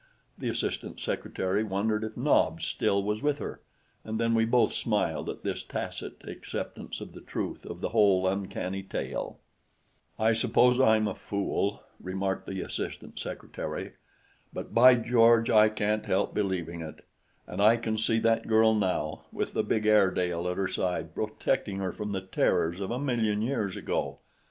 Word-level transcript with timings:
The 0.35 0.49
assistant 0.49 0.99
secretary 0.99 1.63
wondered 1.63 2.03
if 2.03 2.17
Nobs 2.17 2.65
still 2.65 3.03
was 3.03 3.21
with 3.21 3.37
her, 3.37 3.61
and 4.03 4.19
then 4.19 4.33
we 4.33 4.45
both 4.45 4.73
smiled 4.73 5.29
at 5.29 5.43
this 5.43 5.61
tacit 5.61 6.23
acceptance 6.23 7.01
of 7.01 7.13
the 7.13 7.21
truth 7.21 7.67
of 7.67 7.81
the 7.81 7.89
whole 7.89 8.27
uncanny 8.27 8.81
tale: 8.81 9.37
"I 10.17 10.33
suppose 10.33 10.79
I'm 10.79 11.07
a 11.07 11.13
fool," 11.13 11.83
remarked 11.99 12.47
the 12.47 12.61
assistant 12.61 13.19
secretary; 13.19 13.91
"but 14.51 14.73
by 14.73 14.95
George, 14.95 15.51
I 15.51 15.69
can't 15.69 16.07
help 16.07 16.33
believing 16.33 16.81
it, 16.81 17.05
and 17.45 17.61
I 17.61 17.77
can 17.77 17.99
see 17.99 18.17
that 18.21 18.47
girl 18.47 18.73
now, 18.73 19.25
with 19.31 19.53
the 19.53 19.61
big 19.61 19.85
Airedale 19.85 20.47
at 20.49 20.57
her 20.57 20.67
side 20.67 21.13
protecting 21.13 21.77
her 21.77 21.91
from 21.91 22.11
the 22.11 22.21
terrors 22.21 22.79
of 22.79 22.89
a 22.89 22.97
million 22.97 23.43
years 23.43 23.75
ago. 23.75 24.17